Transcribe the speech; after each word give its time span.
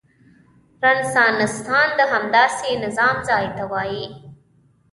رنسانستان 0.85 1.87
د 1.99 2.01
همداسې 2.13 2.67
نظام 2.83 3.15
ځای 3.29 3.45
ته 3.57 3.63
وايي. 3.71 4.05